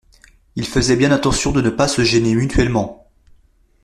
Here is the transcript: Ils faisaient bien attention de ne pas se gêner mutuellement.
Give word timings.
Ils 0.55 0.65
faisaient 0.65 0.95
bien 0.95 1.11
attention 1.11 1.51
de 1.51 1.61
ne 1.61 1.69
pas 1.69 1.87
se 1.87 2.03
gêner 2.03 2.33
mutuellement. 2.33 3.05